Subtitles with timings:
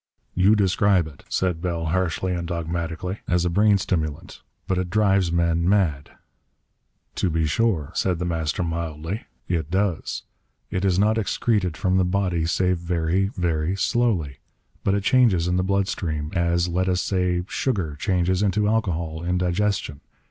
[0.33, 4.41] "You describe it," said Bell harshly and dogmatically, "as a brain stimulant.
[4.67, 6.09] But it drives men mad."
[7.17, 9.27] "To be sure," said The Master mildly.
[9.47, 10.23] "It does.
[10.71, 14.39] It is not excreted from the body save very, very slowly.
[14.83, 16.31] But it changes in the blood stream.
[16.33, 20.01] As let us say sugar changes into alcohol in digestion.